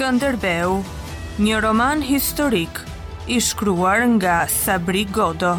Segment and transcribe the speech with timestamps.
[0.00, 0.78] Skënderbeu,
[1.44, 2.78] një roman historik
[3.28, 5.50] i shkruar nga Sabri Godo.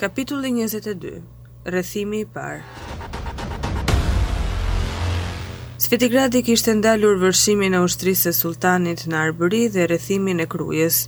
[0.00, 1.12] Kapitulli 22.
[1.74, 2.62] Rrethimi i parë.
[5.84, 11.02] Svetigradi kishte ndalur vërshimin e ushtrisë së sultanit në Arbëri dhe rrethimin e krujës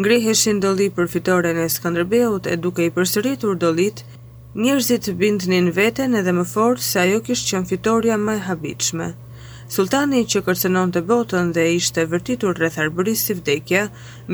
[0.00, 4.00] ngriheshin doli për fitore në Skanderbeut e duke i përsëritur dolit,
[4.56, 9.10] njerëzit bindnin veten edhe më fort se ajo kishte qenë fitoria më e habitshme.
[9.72, 13.86] Sultani që kërcenon të botën dhe ishte vërtitur rreth arbëris si vdekja,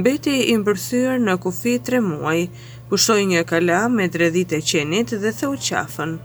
[0.05, 2.44] beti i mbërthyër në kufi tre muaj,
[2.90, 6.16] pushoj një kala me dredhit e qenit dhe thë u qafën.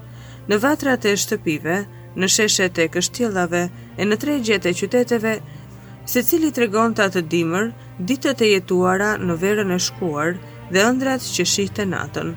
[0.50, 1.78] Në vatrat e shtëpive,
[2.18, 3.66] në sheshet e kështjelave
[3.98, 5.36] e në tregjet e qyteteve,
[6.10, 7.70] se cili të regon të atë dimër,
[8.02, 10.34] ditët e jetuara në verën e shkuar
[10.74, 12.34] dhe ëndrat që shihte natën.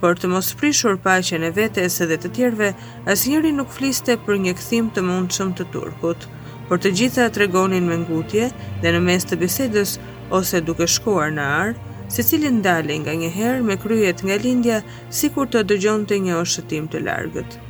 [0.00, 2.72] Por të mos prishur paqen e vetes edhe të tjerve,
[3.12, 6.26] asnjëri nuk fliste për një kthim të mundshëm të turkut,
[6.68, 8.50] por të gjitha tregonin me ngutje
[8.82, 9.96] dhe në mes të bisedës
[10.38, 11.74] ose duke shkuar në ar,
[12.12, 16.88] secili cilin nganjëherë nga me kryet nga lindja si kur të dëgjon të një oshëtim
[16.90, 17.60] të largët.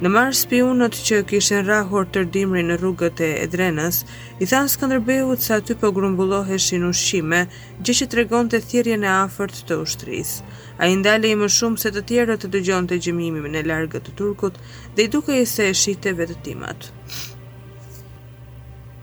[0.00, 3.98] Në marë spionët që kishen rahur të në rrugët e edrenës,
[4.40, 7.40] i thanë Skanderbeu të sa ty po grumbulloheshin ushqime,
[7.84, 10.42] gjë që të regon të thjerje në afert të ushtris.
[10.78, 14.08] A i ndale i më shumë se të tjerët të dëgjon të gjemimim në largët
[14.08, 14.56] të turkut
[14.96, 16.80] dhe i duke i se e shite vetëtimat.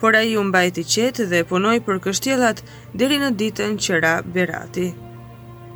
[0.02, 2.64] Por a i umbajti qetë dhe punoj për kështjelat
[2.96, 4.88] dheri në ditën që ra berati.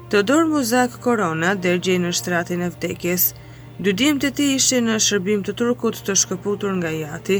[0.09, 3.37] Të dorë muzak korona dërgjej në shtratin e vdekjesë,
[3.81, 7.37] Dy dim të ti ishi në shërbim të Turkut të shkëputur nga jati.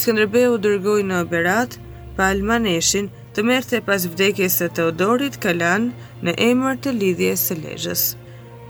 [0.00, 1.76] Skënderbeu dërgoj në Berat,
[2.16, 5.86] pa Almaneshin, të merte pas vdekjes së Teodorit Kalan
[6.26, 8.02] në emër të lidhjes së lejës.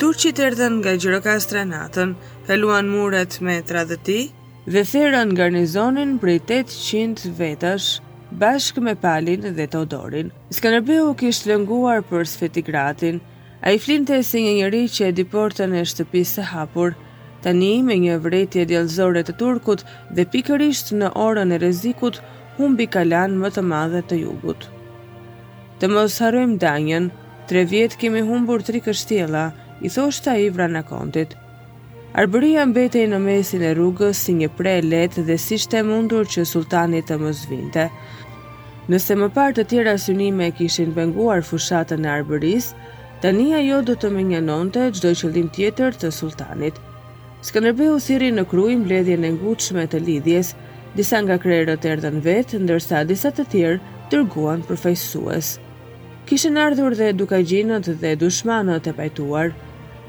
[0.02, 2.12] Turqit erdhen nga Gjirokastra natën,
[2.50, 4.18] kaluan muret me tradhëti,
[4.76, 7.88] dhe therën garnizonin prej 800 vetash,
[8.44, 10.28] bashkë me Palin dhe Teodorin.
[10.60, 12.66] Skënderbeu kishtë lënguar për Sveti
[13.60, 16.92] A i flinte si një njëri që e diportën e shtëpisë e hapur,
[17.42, 19.80] tani me një vretje djelzore të turkut
[20.14, 22.20] dhe pikërisht në orën e rezikut,
[22.60, 24.68] humbi kalan më të madhe të jugut.
[25.80, 27.10] Të mos harëm danjen,
[27.50, 29.42] tre vjetë kemi humbur tri kështjela,
[29.86, 31.34] i thoshta i vra në kontit.
[32.22, 36.44] Arbëria mbetej në mesin e rrugës si një pre letë dhe si shte mundur që
[36.52, 37.86] sultanit të mos vinte.
[38.90, 42.87] Nëse më partë të tjera synime kishin venguar fushatën e arbërisë,
[43.22, 46.74] tani ajo do të më njënonte gjdoj qëllim tjetër të sultanit.
[47.48, 50.52] Skanderbeu thiri në kruj mbledhje në ngutshme të lidhjes,
[50.94, 53.78] disa nga krerët erdhen vetë, ndërsa disa të tjerë
[54.12, 55.48] tërguan për fejsues.
[56.28, 59.50] Kishin ardhur dhe dukajgjinët dhe dushmanët e pajtuar.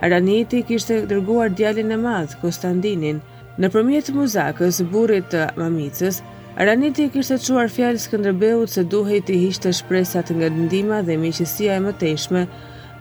[0.06, 3.22] Araniti kishte dërguar djalin e madh, Konstantinin,
[3.58, 6.22] në përmjetë muzakës, burit të mamicës,
[6.62, 11.84] Araniti kishte quar fjallë Skanderbeu se duhet të hishte shpresat nga dëndima dhe miqësia e
[11.88, 12.42] mëtejshme,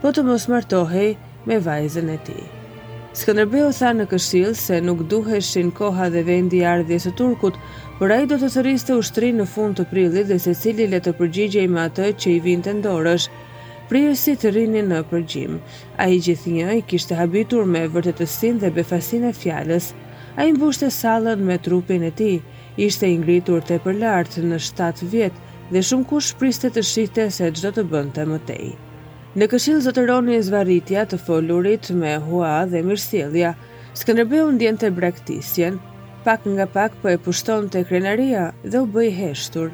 [0.03, 1.07] po të mos martohej
[1.51, 2.39] me vajzën e ti.
[3.19, 7.57] Skënderbeu tha në këshill se nuk duheshin koha dhe vendi i ardhjes së turkut,
[7.99, 11.65] por ai do të thoriste ushtri në fund të prillit dhe secili le të përgjigjej
[11.75, 13.47] me atë që i vinte ndorësh, dorësh.
[13.91, 15.59] Prirësi të rini në përgjim,
[15.99, 19.91] a i gjithinjë i kishte habitur me vërtetësin dhe befasin e fjales,
[20.39, 22.31] a i mbushte salën me trupin e ti,
[22.87, 27.49] ishte ingritur të për lartë në 7 vjetë dhe shumë kush priste të shite se
[27.57, 28.31] gjdo të bënd të
[29.39, 33.53] Në këshill zotëroni e zvaritja të folurit me hua dhe mirësilja,
[34.01, 35.77] Skënderbeu ndjen të braktisjen,
[36.25, 39.69] pak nga pak për po e pushton të krenaria dhe u bëj heshtur.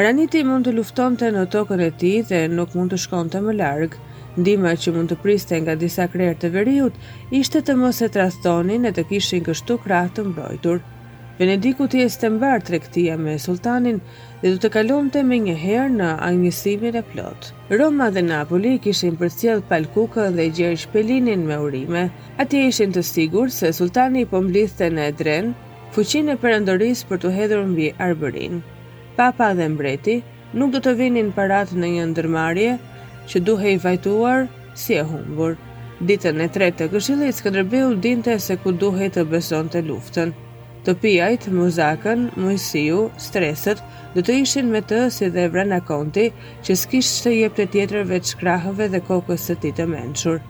[0.00, 3.44] Araniti mund të lufton të në tokën e ti dhe nuk mund të shkon të
[3.46, 4.00] më largë,
[4.42, 6.98] ndima që mund të priste nga disa krerë të veriut,
[7.44, 10.82] ishte të mos e trastonin e të kishin kështu kratë të mbrojtur.
[11.40, 13.98] Benediku të jeste mbar të rektia me sultanin
[14.42, 17.46] dhe du të kalon të me njëherë në angjësimin e plot.
[17.80, 22.02] Roma dhe Napoli kishin për cilë Palkuka dhe Gjerë Shpelinin me urime,
[22.44, 25.48] ati ishin të sigur se sultani i po pëmblithë në Edren,
[25.96, 28.60] fuqin e përëndoris për të hedhur mbi arbërin.
[29.22, 30.18] Papa dhe mbreti
[30.60, 32.76] nuk do të vinin parat në një ndërmarje
[33.32, 34.44] që duhe i vajtuar
[34.84, 35.56] si e humbur.
[36.12, 40.36] Ditën e tretë të këshillit, Skënderbeu dinte se ku duhej të besonte luftën
[40.86, 43.80] të pijajt, muzakën, mëjësiju, stresët,
[44.14, 46.24] do të ishin me të si dhe vrana konti
[46.66, 50.40] që s'kisht të jep të tjetër veç krahëve dhe kokës të ti të menqur.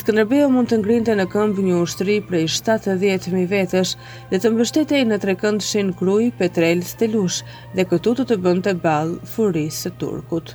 [0.00, 3.94] Skënërbio mund të ngrinte në këmb një ushtri prej 70.000 vetësh
[4.34, 7.40] dhe të mbështetej në tre këndëshin kruj, petrel, stelush
[7.78, 10.54] dhe këtu të të bënd të balë furisë të turkut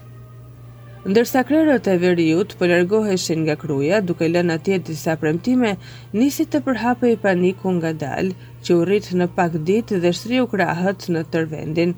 [1.03, 5.73] ndërsa krerët e veriut për po largoheshin nga kruja duke lënë atje disa premtime,
[6.19, 10.47] nisi të përhapë i paniku nga dalë që u rritë në pak ditë dhe shtriu
[10.53, 11.91] krahët në tërvendin.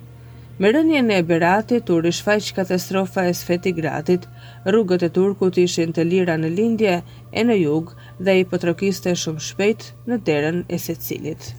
[0.59, 4.25] Me rënjën e Beratit u rishfaq katastrofa e Sveti Gratit,
[4.65, 6.97] rrugët e Turkut ishin të lira në lindje
[7.29, 7.93] e në jug
[8.25, 11.51] dhe i pëtrokiste shumë shpejt në derën e Secilit.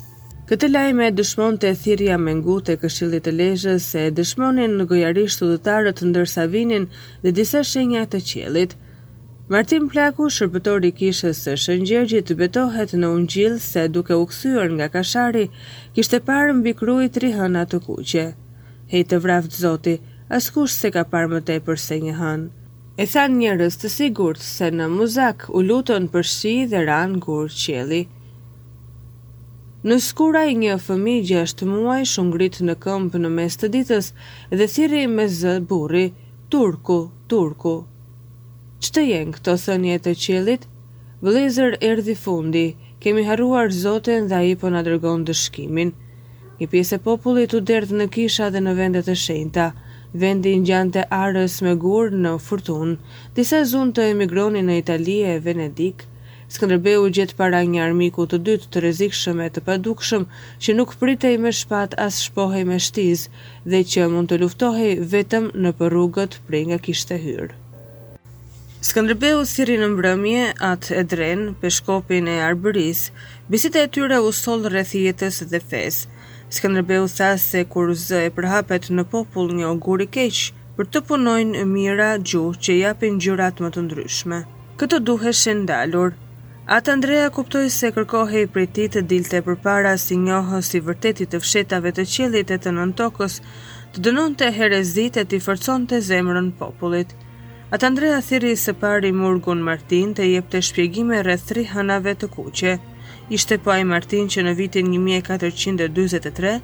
[0.46, 4.84] Këtë lajme e dëshmon të thirja me ngute këshillit të lejës se e dëshmonin në
[4.92, 6.84] gojarisht të dëtarët ndërsa vinin
[7.24, 8.76] dhe disa shenja të qelit.
[9.54, 14.26] Martin Plaku, shërbëtori kishës së Shëngjergjit, të betohet në ungjill se duke u
[14.76, 15.44] nga Kashari,
[15.98, 18.24] kishte parë mbi krujë tri hëna të kuqe.
[18.92, 19.96] Hej të vraft Zoti,
[20.38, 22.46] askush se ka parë më tepër se një hën.
[23.02, 27.48] E than njerëz të sigurt se në Muzak u lutën për shi dhe ran gur
[27.62, 28.10] qelit.
[29.86, 33.68] Në skura i një fëmi gjë ashtë muaj shumë gritë në këmpë në mes të
[33.74, 34.06] ditës
[34.60, 36.00] dhe thiri me zë buri,
[36.54, 36.96] turku,
[37.34, 37.74] turku.
[38.86, 40.66] Që të jenë këto thënje të qilit?
[41.28, 42.64] Vlezër erdi fundi,
[43.06, 45.94] kemi haruar zotin dhe i po në dërgon dëshkimin.
[46.58, 49.68] Një pjesë e popullit u derdhë në kisha dhe në vendet e shenta,
[50.24, 52.96] vendi në gjante arës me gurë në furtun,
[53.38, 56.15] disa zunë të emigroni në Italie e Venedikë,
[56.48, 60.24] Skënderbeu u gjet para një armiku të dytë të rrezikshëm e të padukshëm,
[60.62, 63.24] që nuk pritej me shpat as shpohej me shtiz
[63.64, 67.50] dhe që mund të luftohej vetëm në porrugët prej nga kishte hyr.
[68.86, 73.02] Skënderbeu si rri në mbrëmje atë e dren, peshkopin e Arbëris,
[73.50, 76.12] Biseda e tyre u sol rreth jetës dhe fesë.
[76.60, 80.44] Skënderbeu tha se kur zë e përhapet në popull një ogur i keq,
[80.78, 84.40] për të punojnë mira gjuhë që japin gjërat më të ndryshme.
[84.78, 86.14] Këto duhe shendalur,
[86.74, 91.30] Atë Andrea kuptoj se kërkohe i priti të dilte për para si njohës si vërtetit
[91.30, 93.36] të fshetave të qelit e të nëntokës,
[93.94, 97.12] të dënon të herezit e të fërcon të zemrën popullit.
[97.70, 102.30] Atë Andrea thiri se pari murgun Martin të jep të shpjegime rreth tri hanave të
[102.34, 102.74] kuqe.
[103.38, 106.56] Ishte po ai Martin që në vitin 1443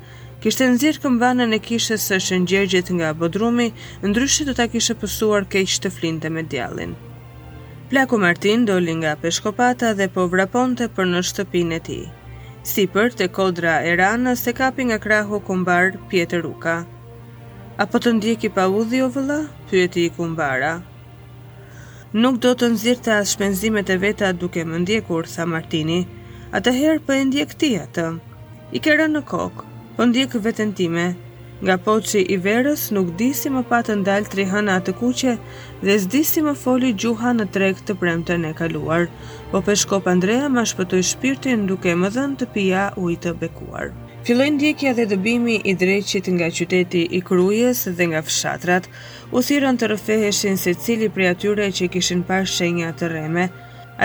[0.43, 3.71] kishte nëzirë këmbanën e kishës së Shëngjergjit nga Bodrumi,
[4.03, 6.99] ndryshe do ta kishe pësuar keq të flinte me djallin.
[7.93, 11.97] Plaku Martin doli nga peshkopata dhe po vraponte për në shtëpin e ti.
[12.71, 16.77] Si për të kodra e ranës se kapi nga krahu kumbar pjetë ruka.
[17.93, 19.39] po të ndjeki pa udhi o vëlla?
[19.71, 20.73] Pyeti i kumbara.
[22.23, 26.01] Nuk do të nëzirëta as shpenzimet e veta duke më ndjekur, tha Martini.
[26.57, 28.07] Atëherë për po e ndjek ti atë.
[28.73, 31.07] I kërë në kokë, për po ndjek vetën time,
[31.63, 35.35] Nga po i verës nuk di si më patë ndalë tri hëna të kuqe
[35.87, 39.05] dhe zdi si më foli gjuha në treg të premte në kaluar,
[39.53, 43.93] po për shkop Andrea ma shpëtoj shpirtin duke më dhën të pia ujtë të bekuar.
[44.27, 48.91] Filojnë dikja dhe dëbimi i dreqit nga qyteti i krujes dhe nga fshatrat,
[49.31, 53.47] u thiron të rëfeheshin se cili prej atyre që kishin par shenja të reme,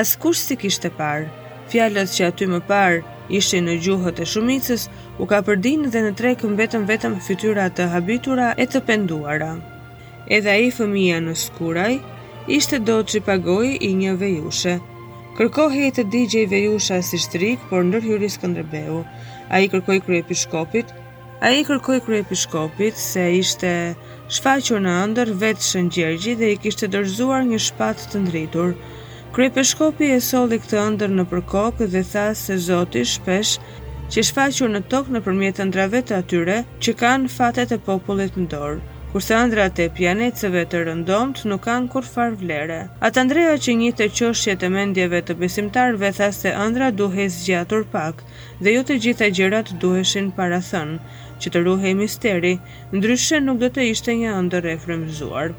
[0.04, 1.26] as kush si kishte par,
[1.74, 3.02] fjallët që aty më par,
[3.36, 4.84] ishte në gjuhët e shumicës,
[5.20, 9.50] u ka përdin dhe në trekën vetëm vetëm fytyra të habitura e të penduara.
[10.38, 11.98] Edhe i fëmija në skuraj,
[12.58, 14.78] ishte do të pagoj i një vejushe.
[15.38, 19.04] Kërkohi e të digje i vejusha si shtrik, por ndërhyri Skanderbeu.
[19.54, 20.88] A i kërkoj kërë epishkopit,
[21.46, 23.76] a i kërkoj kërë se ishte
[24.34, 28.74] shfaqur në ndër vetë shëngjergji dhe i kishte dërzuar një shpat të ndritur,
[29.38, 33.52] Krepeshkopi e soli këtë ndër në përkokë dhe tha se Zoti shpesh
[34.16, 38.40] që shfaqur në tokë në përmjetë të ndrave të atyre që kanë fatet e popullit
[38.42, 38.80] në dorë,
[39.12, 42.80] kurse ndrat e pjanetësëve të rëndomt nuk kanë kur farë vlere.
[43.10, 47.86] Atë Andrea që një të qoshje të mendjeve të besimtarve tha se ndra duhe zgjatur
[47.94, 48.26] pak
[48.58, 50.98] dhe ju jo të gjitha gjërat duheshin para thënë,
[51.40, 52.56] që të i misteri,
[53.00, 55.56] ndryshe nuk do të ishte një ndër e frëmëzuar.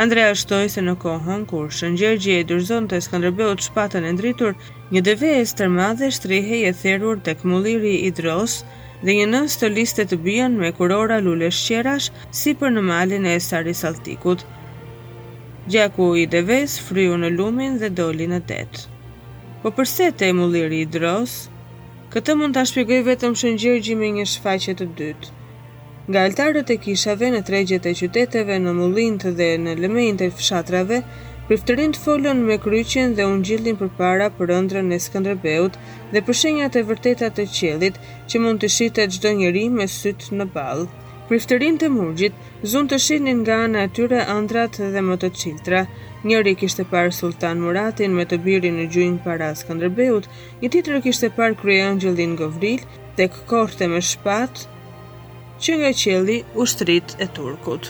[0.00, 4.50] Andrea shtoi se në kohën kur Shëngjergji e dërzonte Skënderbeut shpatën e ndritur,
[4.92, 8.58] një devës të madhe shtrihej e therrur tek mulliri i Dros
[9.06, 12.10] dhe një nës të liste të bion me kurora lullë shqerash
[12.40, 14.44] si për në malin e Sari Saltikut.
[15.72, 18.84] Gjaku i deves fryu në lumin dhe doli në detë.
[19.64, 21.40] Po përse të e mulliri i drosë,
[22.16, 25.35] këtë mund të shpjegoj vetëm shëngjërgjimi një shfaqet të dytë
[26.08, 31.00] nga altarët e kishave në tregjet e qyteteve në mullint dhe në lëmejnë të fshatrave,
[31.48, 35.78] priftërin të folën me kryqin dhe unë gjildin për para për ëndrën e Skanderbeut
[36.14, 37.98] dhe për shenjat e vërtetat të qelit
[38.30, 40.86] që mund të shite gjdo njëri me sytë në balë.
[41.26, 42.34] Priftërin të murgjit,
[42.72, 45.82] zunë të shinin nga në atyre ëndrat dhe më të qiltra,
[46.26, 50.26] Njëri kishte parë Sultan Muratin me të birin në gjynë para Skanderbeut,
[50.62, 52.82] një titër kishte parë kryeëngjëllin Gavril,
[53.20, 54.64] tek korte me shpatë
[55.64, 56.34] që nga qeli
[56.64, 57.86] ushtrit e Turkut.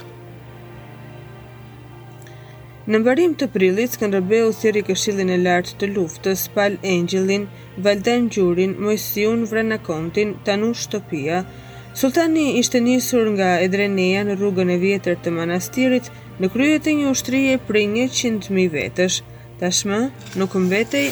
[2.93, 7.49] Në mbarim të prillit, Skënderbeu thirri Këshillin e Lartë të Luftës, Pal Angelin,
[7.83, 11.41] Valden Gjurin, Mojsiun Vranakontin, Tanush Topia.
[11.99, 17.09] Sultani ishte nisur nga Edreneja në rrugën e vjetër të manastirit në krye të një
[17.15, 19.19] ushtrie prej 100.000 vetësh.
[19.65, 20.01] Tashmë
[20.39, 21.07] nuk mbetej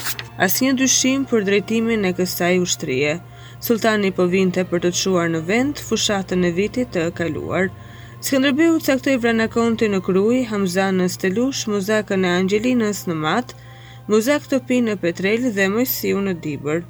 [0.47, 3.15] asnjë dyshim për drejtimin e kësaj ushtrie.
[3.65, 7.71] Sultani po vinte për të çuar në vend fushatën e vitit të kaluar.
[8.27, 13.55] Skënderbeu caktoi vranakontin në Krujë, Hamza në Stelush, Muzaka në Angjelinës në Mat,
[14.11, 16.83] Muzak pinë në Petrel dhe Mojsiu në Dibër.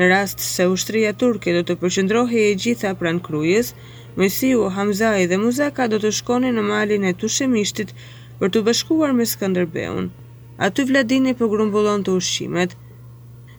[0.00, 3.70] Në rast se ushtria turke do të përqendrohej e gjitha pranë Krujës,
[4.18, 7.94] Mojsiu, Hamza e dhe Muzaka do të shkonin në malin e Tushemishtit
[8.42, 10.10] për të bashkuar me Skënderbeun.
[10.58, 12.74] Aty Vladini po grumbullon të ushqimet.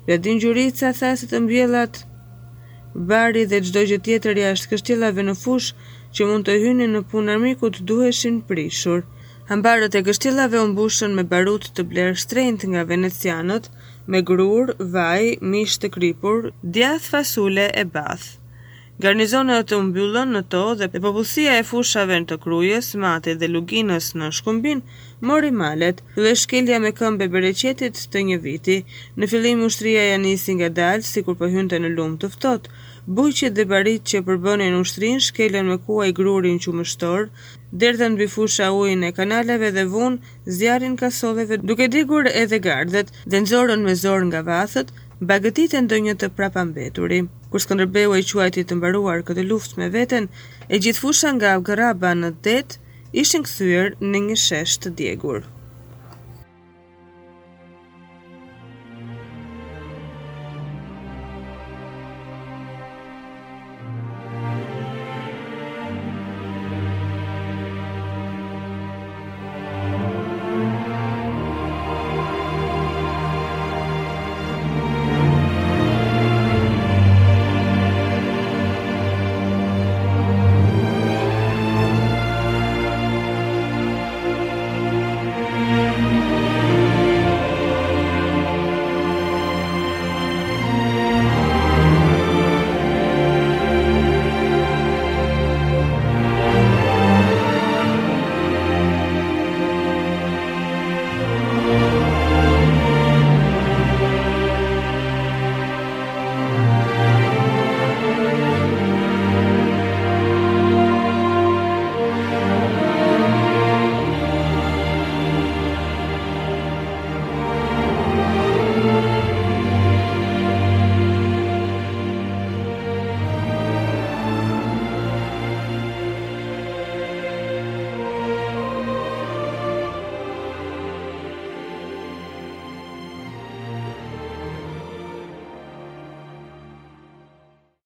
[0.08, 2.04] Vladin Gjurica tha se të mbjellat
[3.10, 5.74] bari dhe çdo gjë tjetër jashtë kështjellave në fush
[6.18, 9.04] që mund të hynin në punë armikut duheshin prishur.
[9.56, 13.70] Ambarët e kështjellave u mbushën me barut të blerë shtrenjtë nga venecianët,
[14.08, 16.50] me grur, vaj, mish të kripur,
[16.80, 18.28] djath fasule e bath.
[18.98, 24.08] Garnizonët të mbyllën në to dhe popullësia e fushave në të Krujës, Matit dhe Luginës
[24.18, 24.82] në Shkumbin
[25.30, 28.80] mori malet dhe shkelja me këmbë bereqetit të një viti.
[29.22, 32.74] Në fillim ushtria ja nisi dalë sikur po hynte në lum të ftohtë
[33.16, 37.30] bujqet dhe barit që përbënin ushtrin shkelen me kuaj grurin që mështor,
[37.84, 40.18] dertën bë fusha ujnë e kanaleve dhe vun,
[40.60, 44.92] zjarin kasoveve duke digur edhe gardet dhe nëzorën me zorën nga vathët,
[45.30, 47.22] bagëtit e ndonjë të prapambeturi.
[47.52, 50.28] Kur Skënderbeu e quajti të mbaruar këtë luftë me veten,
[50.70, 52.68] e gjithfusha nga gëraba në det
[53.24, 55.48] ishin kthyer në një shesh të djegur.